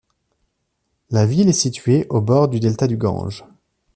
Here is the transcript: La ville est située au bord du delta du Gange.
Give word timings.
La 1.11 1.27
ville 1.27 1.47
est 1.47 1.51
située 1.53 2.07
au 2.09 2.21
bord 2.21 2.47
du 2.47 2.59
delta 2.59 2.87
du 2.87 2.97
Gange. 2.97 3.45